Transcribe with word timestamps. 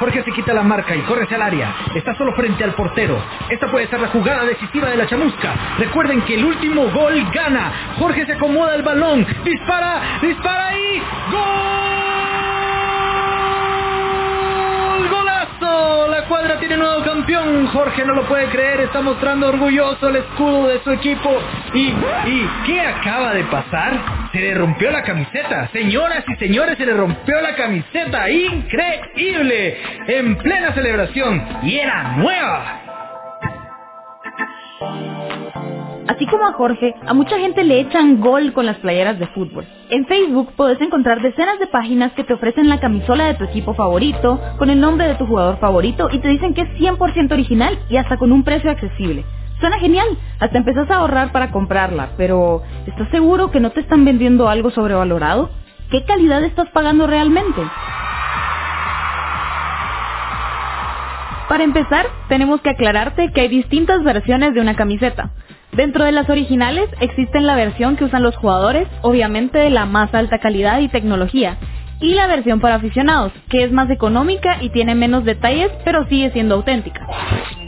Jorge 0.00 0.24
se 0.24 0.32
quita 0.32 0.54
la 0.54 0.62
marca 0.62 0.96
y 0.96 1.02
corre 1.02 1.24
hacia 1.24 1.36
el 1.36 1.42
área. 1.42 1.74
Está 1.94 2.14
solo 2.14 2.32
frente 2.32 2.64
al 2.64 2.72
portero. 2.72 3.22
Esta 3.50 3.70
puede 3.70 3.86
ser 3.88 4.00
la 4.00 4.08
jugada 4.08 4.46
decisiva 4.46 4.88
de 4.88 4.96
la 4.96 5.06
chamusca. 5.06 5.54
Recuerden 5.76 6.22
que 6.22 6.36
el 6.36 6.44
último 6.46 6.88
gol 6.88 7.22
gana. 7.30 7.94
Jorge 7.98 8.24
se 8.24 8.32
acomoda 8.32 8.74
el 8.76 8.82
balón. 8.82 9.26
Dispara, 9.44 10.00
dispara 10.22 10.74
y 10.74 11.02
¡Gol! 11.30 11.40
¡Golazo! 15.10 16.08
La 16.08 16.24
cuadra 16.24 16.58
tiene 16.58 16.78
nuevo 16.78 17.04
campeón. 17.04 17.66
Jorge 17.66 18.02
no 18.06 18.14
lo 18.14 18.22
puede 18.22 18.46
creer. 18.46 18.80
Está 18.80 19.02
mostrando 19.02 19.48
orgulloso 19.48 20.08
el 20.08 20.16
escudo 20.16 20.68
de 20.68 20.82
su 20.82 20.92
equipo. 20.92 21.42
¿Y, 21.72 21.86
y 21.86 22.50
qué 22.66 22.80
acaba 22.80 23.32
de 23.32 23.44
pasar? 23.44 24.00
Se 24.32 24.40
le 24.40 24.54
rompió 24.54 24.90
la 24.90 25.02
camiseta. 25.02 25.68
Señoras 25.68 26.24
y 26.26 26.34
señores, 26.36 26.76
se 26.76 26.86
le 26.86 26.94
rompió 26.94 27.40
la 27.40 27.54
camiseta. 27.54 28.28
Increíble. 28.28 29.78
En 30.08 30.36
plena 30.36 30.72
celebración. 30.72 31.42
Y 31.62 31.78
era 31.78 32.16
nueva. 32.16 32.80
Así 36.08 36.26
como 36.26 36.44
a 36.44 36.52
Jorge, 36.54 36.92
a 37.06 37.14
mucha 37.14 37.38
gente 37.38 37.62
le 37.62 37.80
echan 37.80 38.20
gol 38.20 38.52
con 38.52 38.66
las 38.66 38.78
playeras 38.78 39.18
de 39.20 39.28
fútbol. 39.28 39.64
En 39.90 40.06
Facebook 40.06 40.52
puedes 40.56 40.80
encontrar 40.80 41.22
decenas 41.22 41.60
de 41.60 41.68
páginas 41.68 42.12
que 42.12 42.24
te 42.24 42.34
ofrecen 42.34 42.68
la 42.68 42.80
camisola 42.80 43.26
de 43.26 43.34
tu 43.34 43.44
equipo 43.44 43.74
favorito, 43.74 44.40
con 44.58 44.70
el 44.70 44.80
nombre 44.80 45.06
de 45.06 45.14
tu 45.14 45.26
jugador 45.26 45.60
favorito 45.60 46.08
y 46.10 46.18
te 46.18 46.28
dicen 46.28 46.52
que 46.52 46.62
es 46.62 46.68
100% 46.70 47.32
original 47.32 47.78
y 47.88 47.96
hasta 47.96 48.16
con 48.16 48.32
un 48.32 48.42
precio 48.42 48.70
accesible. 48.72 49.24
Suena 49.60 49.78
genial, 49.78 50.08
hasta 50.38 50.56
empezás 50.56 50.90
a 50.90 50.96
ahorrar 50.96 51.32
para 51.32 51.50
comprarla, 51.50 52.10
pero 52.16 52.62
¿estás 52.86 53.10
seguro 53.10 53.50
que 53.50 53.60
no 53.60 53.70
te 53.70 53.80
están 53.80 54.06
vendiendo 54.06 54.48
algo 54.48 54.70
sobrevalorado? 54.70 55.50
¿Qué 55.90 56.04
calidad 56.04 56.42
estás 56.42 56.68
pagando 56.70 57.06
realmente? 57.06 57.60
Para 61.48 61.64
empezar, 61.64 62.06
tenemos 62.28 62.62
que 62.62 62.70
aclararte 62.70 63.32
que 63.32 63.40
hay 63.42 63.48
distintas 63.48 64.02
versiones 64.02 64.54
de 64.54 64.60
una 64.62 64.76
camiseta. 64.76 65.30
Dentro 65.72 66.04
de 66.04 66.12
las 66.12 66.30
originales 66.30 66.88
existen 67.00 67.46
la 67.46 67.54
versión 67.54 67.96
que 67.96 68.04
usan 68.04 68.22
los 68.22 68.36
jugadores, 68.36 68.88
obviamente 69.02 69.58
de 69.58 69.70
la 69.70 69.84
más 69.84 70.14
alta 70.14 70.38
calidad 70.38 70.80
y 70.80 70.88
tecnología, 70.88 71.58
y 72.00 72.14
la 72.14 72.28
versión 72.28 72.60
para 72.60 72.76
aficionados, 72.76 73.32
que 73.50 73.64
es 73.64 73.72
más 73.72 73.90
económica 73.90 74.56
y 74.62 74.70
tiene 74.70 74.94
menos 74.94 75.24
detalles, 75.24 75.70
pero 75.84 76.06
sigue 76.06 76.30
siendo 76.30 76.54
auténtica. 76.54 77.06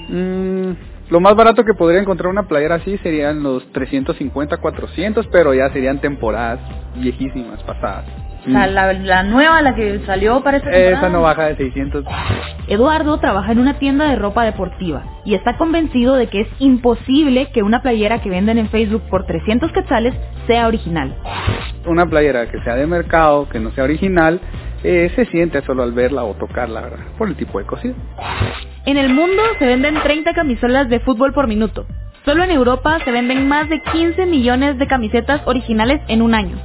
Mm, 0.08 0.72
lo 1.12 1.20
más 1.20 1.36
barato 1.36 1.62
que 1.62 1.74
podría 1.74 2.00
encontrar 2.00 2.30
una 2.30 2.44
playera 2.44 2.76
así 2.76 2.96
serían 3.02 3.42
los 3.42 3.70
350, 3.72 4.56
400, 4.56 5.26
pero 5.26 5.52
ya 5.52 5.68
serían 5.68 6.00
temporadas 6.00 6.58
viejísimas, 6.96 7.62
pasadas. 7.64 8.06
O 8.46 8.50
sea, 8.50 8.66
la, 8.66 8.94
la 8.94 9.22
nueva, 9.22 9.60
la 9.60 9.74
que 9.74 10.00
salió 10.06 10.42
para 10.42 10.56
esta 10.56 10.70
Esa 10.70 11.10
no 11.10 11.20
baja 11.20 11.48
de 11.48 11.56
600. 11.56 12.06
Eduardo 12.66 13.18
trabaja 13.18 13.52
en 13.52 13.58
una 13.58 13.78
tienda 13.78 14.08
de 14.08 14.16
ropa 14.16 14.42
deportiva 14.46 15.04
y 15.26 15.34
está 15.34 15.58
convencido 15.58 16.14
de 16.14 16.28
que 16.28 16.40
es 16.40 16.48
imposible 16.60 17.50
que 17.52 17.62
una 17.62 17.82
playera 17.82 18.22
que 18.22 18.30
venden 18.30 18.56
en 18.56 18.70
Facebook 18.70 19.02
por 19.10 19.26
300 19.26 19.70
quetzales 19.70 20.14
sea 20.46 20.66
original. 20.66 21.14
Una 21.84 22.06
playera 22.06 22.50
que 22.50 22.58
sea 22.62 22.74
de 22.74 22.86
mercado, 22.86 23.50
que 23.50 23.60
no 23.60 23.70
sea 23.72 23.84
original, 23.84 24.40
eh, 24.82 25.12
se 25.14 25.26
siente 25.26 25.60
solo 25.66 25.82
al 25.82 25.92
verla 25.92 26.24
o 26.24 26.32
tocarla, 26.34 26.80
¿verdad? 26.80 27.04
Por 27.18 27.28
el 27.28 27.36
tipo 27.36 27.58
de 27.58 27.66
cosido. 27.66 27.94
En 28.84 28.96
el 28.96 29.14
mundo 29.14 29.42
se 29.60 29.66
venden 29.66 29.94
30 30.02 30.32
camisolas 30.34 30.88
de 30.88 30.98
fútbol 30.98 31.32
por 31.32 31.46
minuto. 31.46 31.86
Solo 32.24 32.42
en 32.42 32.50
Europa 32.50 32.98
se 33.04 33.12
venden 33.12 33.46
más 33.46 33.68
de 33.68 33.80
15 33.80 34.26
millones 34.26 34.76
de 34.76 34.88
camisetas 34.88 35.40
originales 35.44 36.00
en 36.08 36.20
un 36.20 36.34
año. 36.34 36.56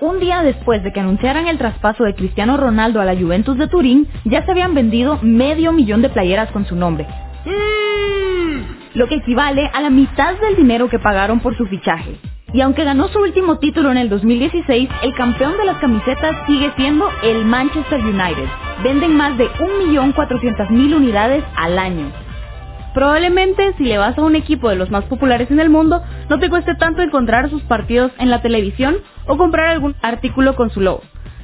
Un 0.00 0.20
día 0.20 0.42
después 0.42 0.84
de 0.84 0.92
que 0.92 1.00
anunciaran 1.00 1.48
el 1.48 1.58
traspaso 1.58 2.04
de 2.04 2.14
Cristiano 2.14 2.56
Ronaldo 2.56 3.00
a 3.00 3.04
la 3.04 3.16
Juventus 3.16 3.58
de 3.58 3.66
Turín, 3.66 4.06
ya 4.24 4.44
se 4.44 4.52
habían 4.52 4.74
vendido 4.74 5.18
medio 5.22 5.72
millón 5.72 6.00
de 6.02 6.10
playeras 6.10 6.50
con 6.52 6.64
su 6.64 6.76
nombre. 6.76 7.08
Lo 8.94 9.08
que 9.08 9.16
equivale 9.16 9.68
a 9.72 9.80
la 9.80 9.90
mitad 9.90 10.34
del 10.36 10.54
dinero 10.54 10.88
que 10.88 11.00
pagaron 11.00 11.40
por 11.40 11.56
su 11.56 11.66
fichaje. 11.66 12.16
Y 12.52 12.60
aunque 12.60 12.84
ganó 12.84 13.08
su 13.08 13.18
último 13.18 13.58
título 13.58 13.90
en 13.90 13.96
el 13.96 14.08
2016, 14.08 14.88
el 15.02 15.14
campeón 15.14 15.56
de 15.56 15.64
las 15.64 15.78
camisetas 15.78 16.36
sigue 16.46 16.70
siendo 16.76 17.08
el 17.24 17.44
Manchester 17.44 18.00
United. 18.00 18.48
Venden 18.82 19.16
más 19.16 19.38
de 19.38 19.48
1.400.000 19.50 20.96
unidades 20.96 21.44
al 21.56 21.78
año. 21.78 22.10
Probablemente 22.92 23.74
si 23.76 23.84
le 23.84 23.98
vas 23.98 24.16
a 24.16 24.22
un 24.22 24.36
equipo 24.36 24.68
de 24.68 24.76
los 24.76 24.90
más 24.90 25.04
populares 25.04 25.50
en 25.50 25.60
el 25.60 25.70
mundo, 25.70 26.02
no 26.28 26.38
te 26.38 26.48
cueste 26.48 26.74
tanto 26.74 27.02
encontrar 27.02 27.50
sus 27.50 27.62
partidos 27.62 28.12
en 28.18 28.30
la 28.30 28.40
televisión 28.40 28.96
o 29.26 29.36
comprar 29.36 29.68
algún 29.68 29.96
artículo 30.02 30.54
con 30.54 30.70
su 30.70 30.80
logo. 30.80 31.02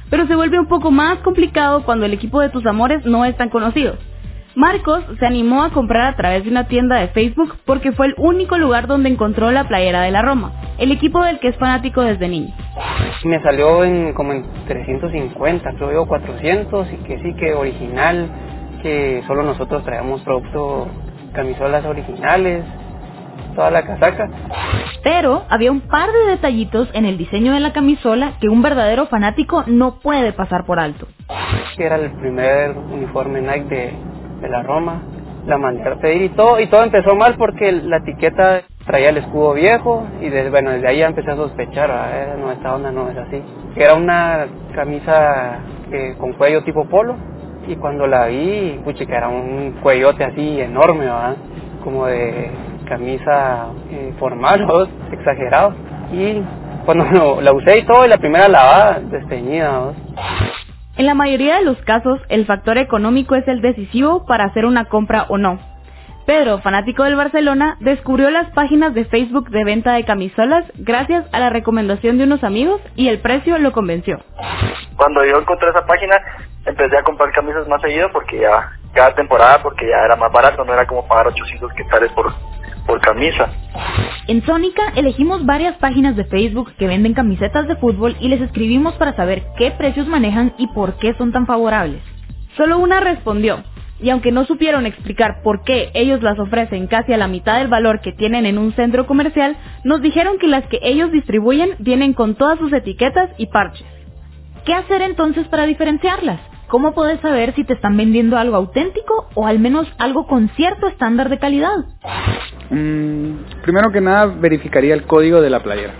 Pero 0.09 0.27
se 0.27 0.35
vuelve 0.35 0.59
un 0.59 0.67
poco 0.67 0.91
más 0.91 1.19
complicado 1.19 1.83
cuando 1.83 2.05
el 2.05 2.13
equipo 2.13 2.41
de 2.41 2.49
tus 2.49 2.65
amores 2.65 3.05
no 3.05 3.25
es 3.25 3.35
tan 3.37 3.49
conocido. 3.49 3.97
Marcos 4.55 5.03
se 5.17 5.25
animó 5.25 5.63
a 5.63 5.69
comprar 5.69 6.13
a 6.13 6.15
través 6.17 6.43
de 6.43 6.49
una 6.49 6.67
tienda 6.67 6.97
de 6.97 7.07
Facebook 7.09 7.55
porque 7.65 7.93
fue 7.93 8.07
el 8.07 8.15
único 8.17 8.57
lugar 8.57 8.85
donde 8.85 9.09
encontró 9.09 9.49
la 9.51 9.67
playera 9.67 10.01
de 10.01 10.11
la 10.11 10.21
Roma, 10.21 10.51
el 10.77 10.91
equipo 10.91 11.23
del 11.23 11.39
que 11.39 11.49
es 11.49 11.55
fanático 11.55 12.01
desde 12.01 12.27
niño. 12.27 12.53
Me 13.23 13.41
salió 13.41 13.85
en 13.85 14.13
como 14.13 14.33
en 14.33 14.43
350, 14.67 15.73
creo 15.75 15.93
yo 15.93 16.05
400 16.05 16.87
y 16.91 16.97
que 16.97 17.19
sí 17.19 17.33
que 17.35 17.53
original, 17.53 18.29
que 18.81 19.23
solo 19.25 19.43
nosotros 19.43 19.85
traemos 19.85 20.21
producto, 20.21 20.89
camisolas 21.33 21.85
originales, 21.85 22.65
toda 23.55 23.71
la 23.71 23.83
casaca. 23.83 24.29
Pero 25.01 25.43
había 25.49 25.71
un 25.71 25.81
par 25.81 26.11
de 26.11 26.31
detallitos 26.31 26.89
en 26.93 27.05
el 27.05 27.17
diseño 27.17 27.53
de 27.53 27.61
la 27.61 27.71
camisola 27.71 28.33
que 28.41 28.49
un 28.49 28.61
verdadero 28.61 29.07
fanático 29.07 29.63
no 29.67 29.99
puede 29.99 30.33
pasar 30.33 30.65
por 30.65 30.79
alto. 30.79 31.07
era 31.77 31.95
el 31.95 32.11
primer 32.11 32.71
uniforme 32.71 33.41
Nike 33.41 33.75
de, 33.75 33.93
de 34.41 34.49
la 34.49 34.63
Roma. 34.63 35.03
La 35.45 35.57
mandé 35.57 35.83
pedir 36.01 36.23
y 36.23 36.29
todo, 36.29 36.59
y 36.59 36.67
todo 36.67 36.83
empezó 36.83 37.15
mal 37.15 37.35
porque 37.37 37.71
la 37.71 37.97
etiqueta 37.97 38.61
traía 38.85 39.09
el 39.09 39.17
escudo 39.17 39.53
viejo 39.53 40.05
y 40.21 40.29
desde, 40.29 40.49
bueno, 40.51 40.71
desde 40.71 40.87
ahí 40.87 40.99
ya 40.99 41.07
empecé 41.07 41.31
a 41.31 41.35
sospechar, 41.35 41.91
"Ah, 41.91 42.35
no, 42.37 42.51
esta 42.51 42.75
onda 42.75 42.91
no 42.91 43.09
es 43.09 43.17
así. 43.17 43.41
Era 43.75 43.95
una 43.95 44.47
camisa 44.75 45.59
eh, 45.91 46.15
con 46.19 46.33
cuello 46.33 46.63
tipo 46.63 46.85
polo 46.85 47.15
y 47.67 47.75
cuando 47.75 48.07
la 48.07 48.27
vi, 48.27 48.79
puche, 48.83 49.05
que 49.07 49.13
era 49.15 49.29
un 49.29 49.77
cuellote 49.81 50.23
así 50.25 50.61
enorme, 50.61 51.01
¿verdad? 51.05 51.35
Como 51.83 52.07
de 52.07 52.51
camisa 52.87 53.67
eh, 53.91 54.13
formal, 54.19 54.67
exagerado. 55.11 55.73
Y 56.11 56.41
cuando 56.85 57.41
la 57.41 57.53
usé 57.53 57.79
y 57.79 57.83
todo, 57.83 58.05
y 58.05 58.09
la 58.09 58.17
primera 58.17 58.47
lavada, 58.47 58.99
desteñida, 59.01 59.71
¿no? 59.71 59.93
En 60.97 61.05
la 61.05 61.13
mayoría 61.13 61.55
de 61.55 61.63
los 61.63 61.77
casos, 61.83 62.19
el 62.29 62.45
factor 62.45 62.77
económico 62.77 63.35
es 63.35 63.47
el 63.47 63.61
decisivo 63.61 64.25
para 64.25 64.45
hacer 64.45 64.65
una 64.65 64.85
compra 64.85 65.25
o 65.29 65.37
no. 65.37 65.59
Pedro, 66.25 66.59
fanático 66.59 67.03
del 67.03 67.15
Barcelona, 67.15 67.77
descubrió 67.79 68.29
las 68.29 68.51
páginas 68.51 68.93
de 68.93 69.05
Facebook 69.05 69.49
de 69.49 69.63
venta 69.63 69.93
de 69.93 70.05
camisolas 70.05 70.65
gracias 70.75 71.25
a 71.33 71.39
la 71.39 71.49
recomendación 71.49 72.17
de 72.17 72.25
unos 72.25 72.43
amigos 72.43 72.79
y 72.95 73.07
el 73.07 73.19
precio 73.19 73.57
lo 73.57 73.71
convenció. 73.71 74.19
Cuando 74.97 75.25
yo 75.25 75.39
encontré 75.39 75.69
esa 75.69 75.85
página, 75.85 76.15
empecé 76.65 76.97
a 76.97 77.03
comprar 77.03 77.31
camisas 77.31 77.67
más 77.67 77.81
seguido 77.81 78.09
porque 78.11 78.39
ya, 78.39 78.71
cada 78.93 79.15
temporada, 79.15 79.63
porque 79.63 79.87
ya 79.87 80.05
era 80.05 80.15
más 80.15 80.31
barato, 80.31 80.63
no 80.63 80.73
era 80.73 80.85
como 80.85 81.07
pagar 81.07 81.27
800 81.27 81.73
quetzales 81.73 82.11
por, 82.11 82.31
por 82.85 82.99
camisa. 83.01 83.49
En 84.27 84.45
Sónica 84.45 84.93
elegimos 84.95 85.45
varias 85.45 85.75
páginas 85.77 86.15
de 86.15 86.25
Facebook 86.25 86.73
que 86.77 86.87
venden 86.87 87.13
camisetas 87.13 87.67
de 87.67 87.75
fútbol 87.75 88.15
y 88.19 88.27
les 88.27 88.41
escribimos 88.41 88.93
para 88.95 89.15
saber 89.15 89.43
qué 89.57 89.71
precios 89.71 90.07
manejan 90.07 90.53
y 90.57 90.67
por 90.67 90.97
qué 90.97 91.13
son 91.15 91.31
tan 91.31 91.45
favorables. 91.45 92.01
Solo 92.57 92.79
una 92.79 92.99
respondió, 92.99 93.63
y 94.01 94.09
aunque 94.09 94.31
no 94.31 94.45
supieron 94.45 94.85
explicar 94.85 95.41
por 95.43 95.63
qué 95.63 95.91
ellos 95.93 96.21
las 96.21 96.39
ofrecen 96.39 96.87
casi 96.87 97.13
a 97.13 97.17
la 97.17 97.27
mitad 97.27 97.59
del 97.59 97.67
valor 97.67 98.01
que 98.01 98.11
tienen 98.11 98.45
en 98.45 98.57
un 98.57 98.73
centro 98.73 99.05
comercial, 99.05 99.55
nos 99.83 100.01
dijeron 100.01 100.37
que 100.39 100.47
las 100.47 100.65
que 100.67 100.79
ellos 100.81 101.11
distribuyen 101.11 101.75
vienen 101.79 102.13
con 102.13 102.35
todas 102.35 102.59
sus 102.59 102.73
etiquetas 102.73 103.29
y 103.37 103.47
parches. 103.47 103.87
¿Qué 104.65 104.73
hacer 104.73 105.01
entonces 105.01 105.47
para 105.47 105.65
diferenciarlas? 105.65 106.39
¿Cómo 106.71 106.93
puedes 106.93 107.19
saber 107.19 107.53
si 107.53 107.65
te 107.65 107.73
están 107.73 107.97
vendiendo 107.97 108.37
algo 108.37 108.55
auténtico 108.55 109.27
o 109.35 109.45
al 109.45 109.59
menos 109.59 109.85
algo 109.97 110.25
con 110.25 110.47
cierto 110.55 110.87
estándar 110.87 111.27
de 111.27 111.37
calidad? 111.37 111.75
Mm, 112.69 113.61
primero 113.61 113.91
que 113.91 113.99
nada, 113.99 114.27
verificaría 114.27 114.93
el 114.93 115.03
código 115.03 115.41
de 115.41 115.49
la 115.49 115.61
playera. 115.61 115.93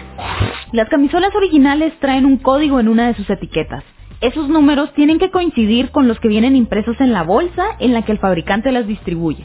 Las 0.71 0.87
camisolas 0.87 1.35
originales 1.35 1.91
traen 1.99 2.23
un 2.23 2.37
código 2.37 2.79
en 2.79 2.87
una 2.87 3.07
de 3.07 3.15
sus 3.15 3.29
etiquetas. 3.29 3.83
Esos 4.21 4.47
números 4.47 4.93
tienen 4.93 5.19
que 5.19 5.29
coincidir 5.29 5.91
con 5.91 6.07
los 6.07 6.17
que 6.21 6.29
vienen 6.29 6.55
impresos 6.55 6.95
en 7.01 7.11
la 7.11 7.23
bolsa 7.23 7.65
en 7.79 7.91
la 7.91 8.03
que 8.03 8.13
el 8.13 8.19
fabricante 8.19 8.71
las 8.71 8.87
distribuye. 8.87 9.43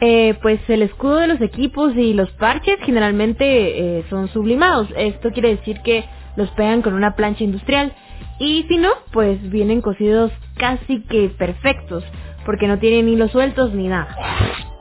Eh, 0.00 0.38
pues 0.40 0.60
el 0.68 0.82
escudo 0.82 1.16
de 1.16 1.26
los 1.26 1.40
equipos 1.40 1.96
y 1.96 2.14
los 2.14 2.30
parches 2.34 2.76
generalmente 2.84 3.98
eh, 3.98 4.04
son 4.10 4.28
sublimados. 4.28 4.86
Esto 4.96 5.32
quiere 5.32 5.56
decir 5.56 5.80
que 5.82 6.04
los 6.36 6.48
pegan 6.50 6.82
con 6.82 6.94
una 6.94 7.16
plancha 7.16 7.42
industrial. 7.42 7.92
Y 8.38 8.64
si 8.68 8.76
no, 8.76 8.90
pues 9.12 9.50
vienen 9.50 9.80
cosidos 9.80 10.30
casi 10.56 11.02
que 11.02 11.28
perfectos, 11.28 12.04
porque 12.46 12.68
no 12.68 12.78
tienen 12.78 13.08
hilos 13.08 13.32
sueltos 13.32 13.74
ni 13.74 13.88
nada. 13.88 14.16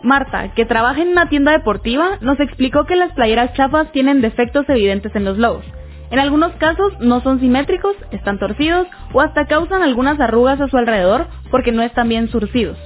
Marta, 0.03 0.53
que 0.53 0.65
trabaja 0.65 1.01
en 1.01 1.09
una 1.09 1.27
tienda 1.27 1.51
deportiva, 1.51 2.17
nos 2.21 2.39
explicó 2.39 2.85
que 2.85 2.95
las 2.95 3.13
playeras 3.13 3.53
chafas 3.53 3.91
tienen 3.91 4.21
defectos 4.21 4.69
evidentes 4.69 5.15
en 5.15 5.25
los 5.25 5.37
logos. 5.37 5.65
En 6.09 6.19
algunos 6.19 6.53
casos 6.53 6.93
no 6.99 7.21
son 7.21 7.39
simétricos, 7.39 7.95
están 8.11 8.39
torcidos 8.39 8.87
o 9.11 9.21
hasta 9.21 9.47
causan 9.47 9.81
algunas 9.81 10.19
arrugas 10.19 10.61
a 10.61 10.67
su 10.69 10.77
alrededor 10.77 11.27
porque 11.51 11.71
no 11.71 11.81
están 11.81 12.07
bien 12.07 12.29
surcidos. 12.29 12.77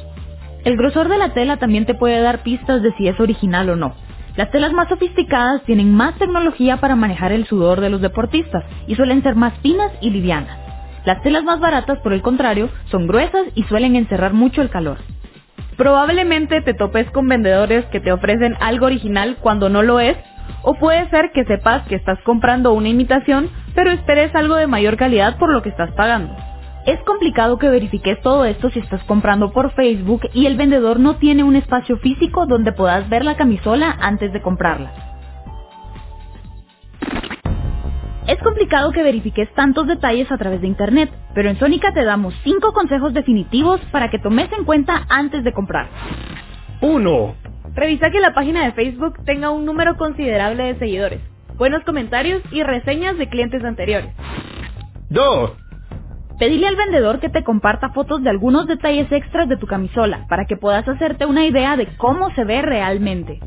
El 0.63 0.77
grosor 0.77 1.09
de 1.09 1.17
la 1.17 1.33
tela 1.33 1.57
también 1.57 1.85
te 1.85 1.93
puede 1.93 2.21
dar 2.21 2.43
pistas 2.43 2.81
de 2.81 2.93
si 2.93 3.07
es 3.07 3.19
original 3.19 3.69
o 3.69 3.75
no. 3.75 3.93
Las 4.35 4.49
telas 4.51 4.71
más 4.71 4.87
sofisticadas 4.87 5.61
tienen 5.63 5.93
más 5.93 6.17
tecnología 6.17 6.77
para 6.77 6.95
manejar 6.95 7.31
el 7.31 7.45
sudor 7.45 7.81
de 7.81 7.89
los 7.89 8.01
deportistas 8.01 8.63
y 8.87 8.95
suelen 8.95 9.21
ser 9.21 9.35
más 9.35 9.53
finas 9.59 9.91
y 10.01 10.09
livianas. 10.09 10.60
Las 11.05 11.21
telas 11.23 11.43
más 11.43 11.59
baratas, 11.59 11.99
por 11.99 12.13
el 12.13 12.21
contrario, 12.21 12.69
son 12.85 13.07
gruesas 13.07 13.47
y 13.55 13.63
suelen 13.63 13.95
encerrar 13.95 14.33
mucho 14.33 14.61
el 14.61 14.69
calor. 14.69 14.97
Probablemente 15.77 16.61
te 16.61 16.73
topes 16.75 17.09
con 17.11 17.27
vendedores 17.27 17.85
que 17.85 17.99
te 17.99 18.11
ofrecen 18.11 18.55
algo 18.59 18.85
original 18.85 19.37
cuando 19.41 19.69
no 19.69 19.81
lo 19.81 19.99
es, 19.99 20.15
o 20.61 20.75
puede 20.75 21.09
ser 21.09 21.31
que 21.31 21.43
sepas 21.45 21.87
que 21.87 21.95
estás 21.95 22.19
comprando 22.23 22.73
una 22.73 22.89
imitación, 22.89 23.49
pero 23.73 23.89
esperes 23.89 24.35
algo 24.35 24.55
de 24.55 24.67
mayor 24.67 24.95
calidad 24.95 25.37
por 25.37 25.51
lo 25.51 25.63
que 25.63 25.69
estás 25.69 25.91
pagando. 25.93 26.35
Es 26.85 26.99
complicado 27.03 27.57
que 27.57 27.69
verifiques 27.69 28.19
todo 28.21 28.45
esto 28.45 28.69
si 28.69 28.79
estás 28.79 29.03
comprando 29.05 29.51
por 29.51 29.71
Facebook 29.73 30.21
y 30.33 30.45
el 30.45 30.57
vendedor 30.57 30.99
no 30.99 31.15
tiene 31.17 31.43
un 31.43 31.55
espacio 31.55 31.97
físico 31.97 32.45
donde 32.45 32.73
puedas 32.73 33.07
ver 33.09 33.23
la 33.23 33.37
camisola 33.37 33.97
antes 34.01 34.33
de 34.33 34.41
comprarla. 34.41 35.10
Es 38.31 38.39
complicado 38.39 38.93
que 38.93 39.03
verifiques 39.03 39.53
tantos 39.55 39.87
detalles 39.87 40.31
a 40.31 40.37
través 40.37 40.61
de 40.61 40.67
Internet, 40.67 41.11
pero 41.35 41.49
en 41.49 41.59
Sónica 41.59 41.91
te 41.91 42.05
damos 42.05 42.33
5 42.45 42.71
consejos 42.71 43.13
definitivos 43.13 43.81
para 43.91 44.09
que 44.09 44.19
tomes 44.19 44.49
en 44.57 44.63
cuenta 44.63 45.05
antes 45.09 45.43
de 45.43 45.51
comprar. 45.51 45.89
1. 46.79 47.35
Revisa 47.75 48.09
que 48.09 48.21
la 48.21 48.33
página 48.33 48.63
de 48.63 48.71
Facebook 48.71 49.21
tenga 49.25 49.49
un 49.49 49.65
número 49.65 49.97
considerable 49.97 50.63
de 50.63 50.79
seguidores, 50.79 51.19
buenos 51.57 51.83
comentarios 51.83 52.41
y 52.53 52.63
reseñas 52.63 53.17
de 53.17 53.27
clientes 53.27 53.65
anteriores. 53.65 54.13
2. 55.09 55.51
Pedile 56.39 56.69
al 56.69 56.77
vendedor 56.77 57.19
que 57.19 57.27
te 57.27 57.43
comparta 57.43 57.89
fotos 57.89 58.23
de 58.23 58.29
algunos 58.29 58.65
detalles 58.65 59.11
extras 59.11 59.49
de 59.49 59.57
tu 59.57 59.67
camisola 59.67 60.25
para 60.29 60.45
que 60.45 60.55
puedas 60.55 60.87
hacerte 60.87 61.25
una 61.25 61.45
idea 61.45 61.75
de 61.75 61.97
cómo 61.97 62.33
se 62.33 62.45
ve 62.45 62.61
realmente. 62.61 63.41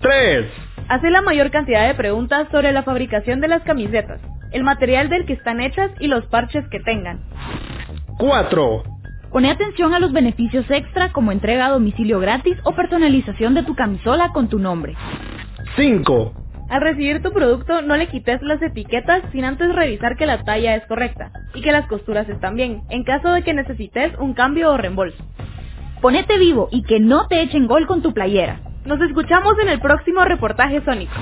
3. 0.00 0.73
Hace 0.88 1.10
la 1.10 1.22
mayor 1.22 1.50
cantidad 1.50 1.86
de 1.86 1.94
preguntas 1.94 2.46
sobre 2.50 2.72
la 2.72 2.82
fabricación 2.82 3.40
de 3.40 3.48
las 3.48 3.62
camisetas, 3.62 4.20
el 4.52 4.64
material 4.64 5.08
del 5.08 5.24
que 5.24 5.32
están 5.32 5.60
hechas 5.60 5.90
y 5.98 6.08
los 6.08 6.26
parches 6.26 6.66
que 6.68 6.78
tengan. 6.80 7.20
4. 8.18 8.82
Pone 9.32 9.50
atención 9.50 9.94
a 9.94 9.98
los 9.98 10.12
beneficios 10.12 10.66
extra 10.70 11.10
como 11.10 11.32
entrega 11.32 11.66
a 11.66 11.70
domicilio 11.70 12.20
gratis 12.20 12.56
o 12.64 12.74
personalización 12.74 13.54
de 13.54 13.62
tu 13.62 13.74
camisola 13.74 14.30
con 14.32 14.48
tu 14.48 14.58
nombre. 14.58 14.94
5. 15.76 16.34
Al 16.68 16.80
recibir 16.82 17.22
tu 17.22 17.32
producto, 17.32 17.80
no 17.80 17.96
le 17.96 18.08
quites 18.08 18.42
las 18.42 18.60
etiquetas 18.60 19.22
sin 19.32 19.44
antes 19.44 19.74
revisar 19.74 20.16
que 20.16 20.26
la 20.26 20.44
talla 20.44 20.76
es 20.76 20.86
correcta 20.86 21.32
y 21.54 21.62
que 21.62 21.72
las 21.72 21.86
costuras 21.86 22.28
están 22.28 22.56
bien, 22.56 22.82
en 22.90 23.04
caso 23.04 23.32
de 23.32 23.42
que 23.42 23.54
necesites 23.54 24.12
un 24.18 24.34
cambio 24.34 24.70
o 24.70 24.76
reembolso. 24.76 25.24
Ponete 26.02 26.38
vivo 26.38 26.68
y 26.70 26.82
que 26.82 27.00
no 27.00 27.26
te 27.26 27.40
echen 27.40 27.66
gol 27.66 27.86
con 27.86 28.02
tu 28.02 28.12
playera. 28.12 28.60
Nos 28.84 29.00
escuchamos 29.00 29.54
en 29.62 29.68
el 29.68 29.80
próximo 29.80 30.22
reportaje 30.24 30.82
sónico. 30.84 31.14